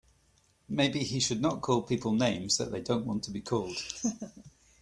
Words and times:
Maybe 0.67 1.03
he 1.03 1.19
should 1.19 1.43
not 1.43 1.61
call 1.61 1.83
people 1.83 2.13
names 2.13 2.57
that 2.57 2.71
they 2.71 2.81
don't 2.81 3.05
want 3.05 3.21
to 3.25 3.29
be 3.29 3.39
called. 3.39 3.77